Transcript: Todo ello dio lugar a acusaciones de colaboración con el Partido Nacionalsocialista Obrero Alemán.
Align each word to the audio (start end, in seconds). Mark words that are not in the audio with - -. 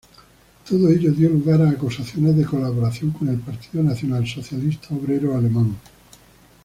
Todo 0.67 0.89
ello 0.89 1.11
dio 1.13 1.29
lugar 1.29 1.61
a 1.61 1.69
acusaciones 1.69 2.35
de 2.35 2.43
colaboración 2.43 3.11
con 3.11 3.29
el 3.29 3.37
Partido 3.37 3.83
Nacionalsocialista 3.83 4.95
Obrero 4.95 5.37
Alemán. 5.37 5.75